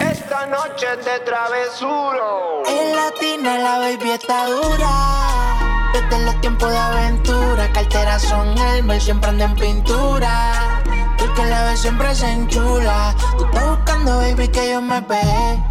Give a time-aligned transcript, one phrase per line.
[0.00, 2.62] Esta noche de travesuro.
[2.66, 5.90] En latina la baby está dura.
[5.92, 10.82] Desde los tiempos de aventura, carteras son Elmer, siempre anda en pintura.
[11.18, 13.14] Tú que la ves siempre se enchula.
[13.38, 15.62] Tú estás buscando, baby, que yo me pegué.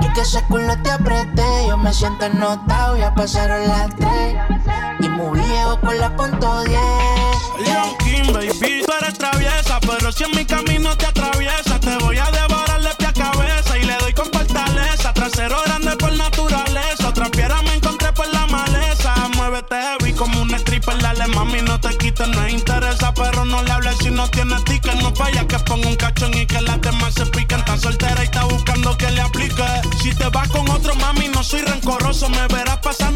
[0.00, 1.61] Y que ese culo te apreté.
[2.02, 4.34] Siento ennotado, ya pasaron las tres.
[4.98, 6.80] Y muy viejo con la punto 10.
[7.64, 12.18] Yo, Kim, baby, tú eres traviesa, pero si en mi camino te atraviesa, te voy
[12.18, 12.51] a devorar
[20.82, 24.10] como un stripper, dale mami, no te quites, no interesa, pero no le hables si
[24.10, 24.94] no tienes ticket.
[24.94, 27.60] No falla que ponga un cachón y que las demás se piquen.
[27.60, 29.64] Está soltera y está buscando que le aplique.
[30.02, 33.11] Si te vas con otro mami, no soy rencoroso, me verás pasándote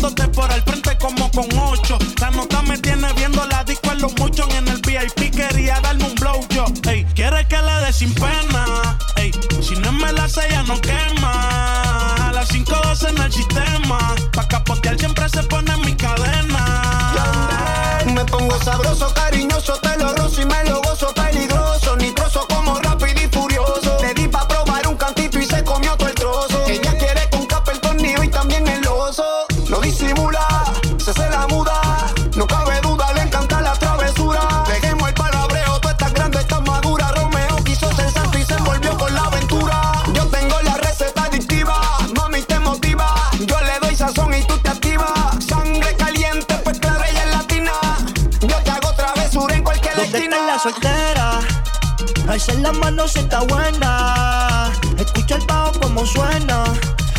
[52.48, 54.70] Alza la mano si está buena.
[54.98, 56.62] Escucha el bajo como suena.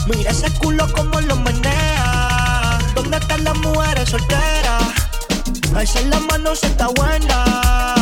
[0.07, 2.79] Mira ese culo como lo menea.
[2.95, 4.83] ¿Dónde están las mujeres solteras?
[5.75, 7.96] Alza la mano si está buena.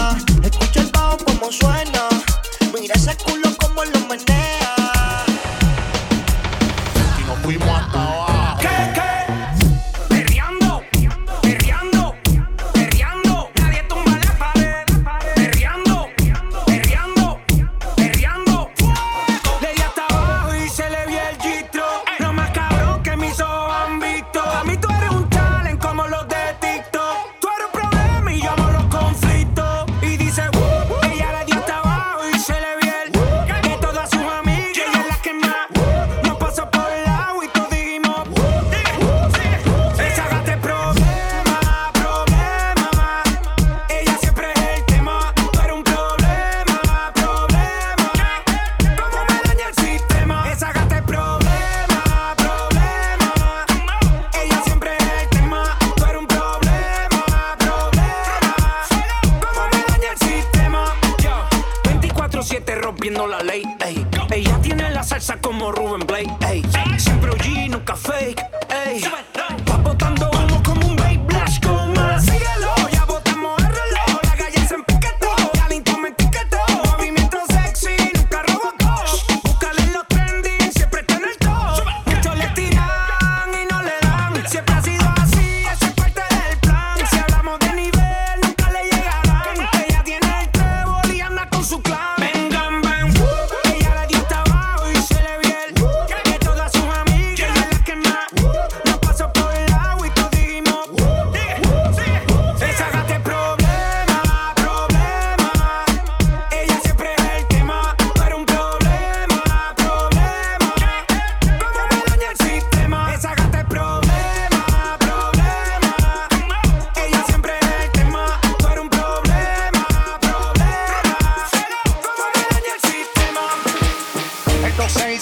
[62.95, 63.64] Rompiendo la ley.
[63.86, 64.06] ey.
[64.32, 66.32] Ella tiene la salsa como Ruben Blake.
[66.48, 66.64] ey.
[66.98, 68.45] Siempre OG, nunca fake.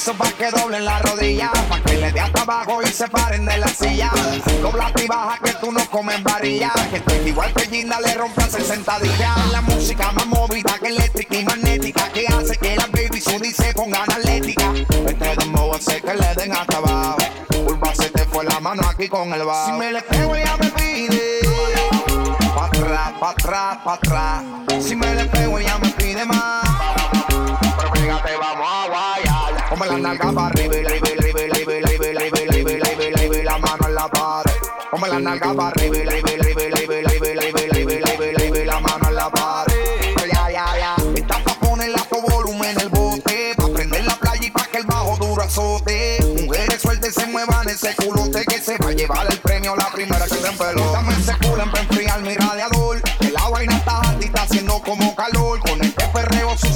[0.04, 3.46] Hizo pa' que doblen la rodilla, pa' que le dé hasta abajo y se paren
[3.46, 4.12] de la silla.
[4.62, 8.66] Dobla y baja que tú no comes varilla, que igual que Gina le rompas el
[8.66, 9.34] sentadilla.
[9.54, 13.74] La música más movida que eléctrica y magnética, que hace que la baby Sudi se
[13.74, 14.74] pongan atlética.
[15.08, 17.18] Este dembow hace que le den hasta abajo.
[17.66, 19.68] Curva se te fue la mano aquí con el bajo.
[19.68, 21.40] Si me le pego ella me pide,
[22.54, 24.44] pa' atrás, pa' atrás, pa' atrás.
[24.82, 26.63] Si me le pego ella me pide más.
[29.98, 31.02] nalga para arriba y la la la
[33.44, 34.54] la mano en la pared.
[34.92, 36.80] Ponme la nalga para arriba y la y la y la la
[38.66, 39.76] la mano en la pared.
[40.32, 40.66] Ya, ya,
[41.28, 41.44] pa'
[41.84, 46.20] alto volumen el bote, pa' prender la playa y pa' que el bajo duro azote.
[46.42, 50.26] Mujeres sueltas se muevan ese culote que se va a llevar el premio la primera
[50.26, 50.92] que se empeló.
[50.92, 53.44] Dame ese culo para enfriar mi radiador, que la
[54.20, 55.53] y está haciendo como calor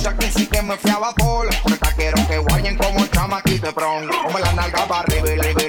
[0.08, 1.48] muchas que sí que me fui a vapor.
[1.96, 4.08] Quiero que guayen como chamaquito de pron.
[4.08, 5.67] Como la nalga para arriba y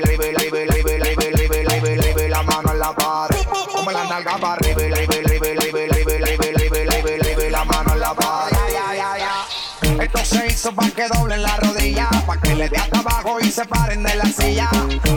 [10.58, 14.12] Sofá que doblen la rodilla, pa' que le dé hasta abajo y se paren de
[14.16, 14.68] la silla.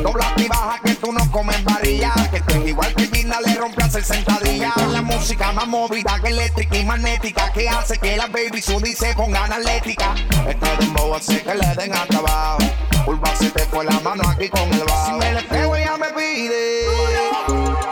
[0.04, 3.84] Dobla y baja que tú no comes varilla, que tú igual que Gina le rompe
[3.84, 4.72] hacer sentadilla.
[4.92, 9.16] La música más movida que eléctrica y magnética, que hace que la baby sudi se
[9.16, 10.14] ponga analética.
[10.48, 12.60] Esta dembow hace que le den hasta abajo,
[13.04, 15.08] curva se te fue la mano aquí con el bajo.
[15.08, 16.86] Si me le pego ella me pide,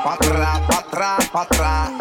[0.04, 1.99] pa' atrás, pa' atrás, pa' atrás.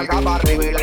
[0.00, 0.77] acabar, baby.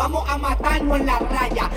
[0.00, 1.70] vamos a matarnos en la raya.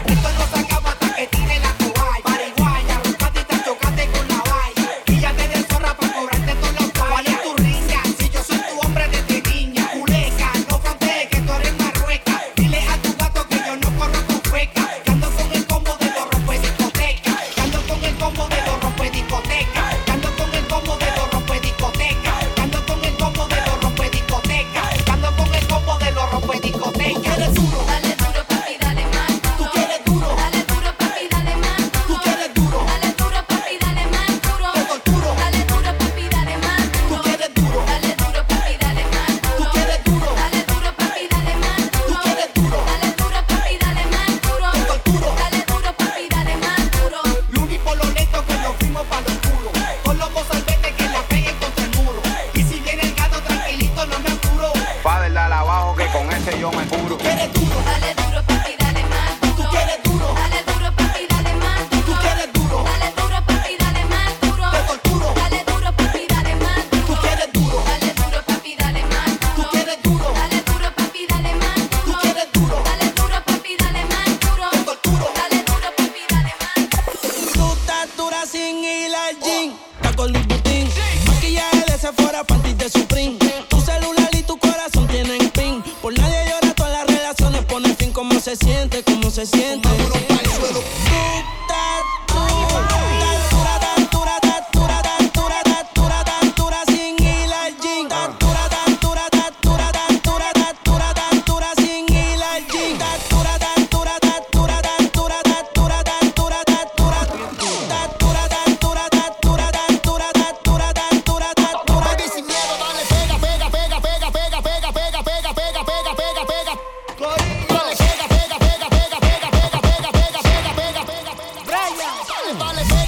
[122.58, 123.03] Vale, vale.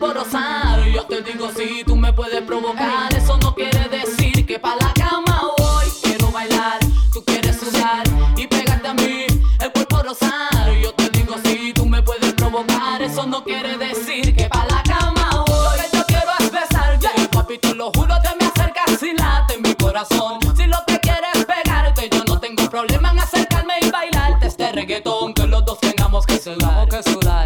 [0.00, 0.84] Rosar.
[0.88, 4.92] Yo te digo si tú me puedes provocar, eso no quiere decir que pa' la
[4.92, 5.86] cama voy.
[6.02, 6.78] Quiero bailar,
[7.12, 8.04] tú quieres sudar
[8.36, 9.26] y pegarte a mí,
[9.60, 10.72] el cuerpo rosar.
[10.82, 14.82] Yo te digo si tú me puedes provocar, eso no quiere decir que pa' la
[14.82, 15.78] cama voy.
[15.78, 19.58] Lo que yo quiero es besarte, papi, te lo juro, te me acercas y late
[19.58, 20.40] mi corazón.
[20.56, 24.72] Si lo que quieres es pegarte, yo no tengo problema en acercarme y bailarte este
[24.72, 27.45] reggaetón que los dos tengamos que sudar, que sudar,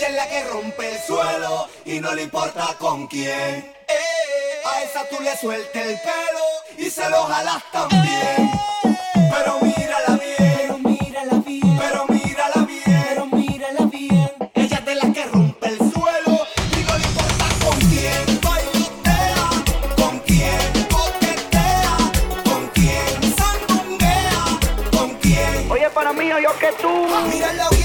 [0.00, 3.28] ella es la que rompe el suelo y no le importa con quién.
[3.28, 4.62] eh.
[4.64, 6.46] A esa tú le sueltes el pelo
[6.78, 8.50] y se lo jalas también.
[9.12, 14.32] Pero mírala bien, mírala bien, pero mírala bien, pero mírala bien.
[14.54, 16.46] Ella es de la que rompe el suelo
[16.78, 18.40] y no le importa con quién.
[18.40, 19.50] Bailotea,
[19.96, 21.96] con quién coquetea,
[22.44, 24.44] con quién sandunguea,
[24.96, 25.70] con quién.
[25.70, 26.88] Oye, para mí, yo que tú.
[27.28, 27.79] Mírala bien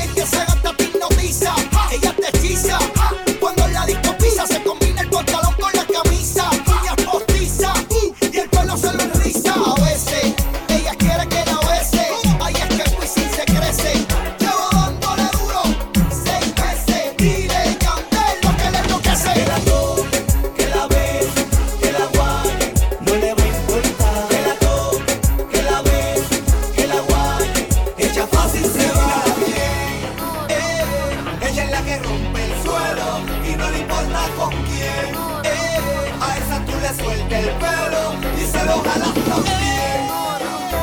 [31.65, 33.07] es la que rompe el suelo
[33.47, 35.09] y no le importa con quién.
[35.43, 38.03] Eh, a esa tú le sueltas el pelo
[38.39, 39.99] y se lo jalas también.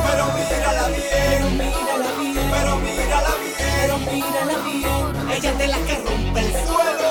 [0.06, 5.30] Pero mírala bien, mírala bien, pero mírala bien, pero mírala bien.
[5.32, 7.10] Ella es de la que rompe el suelo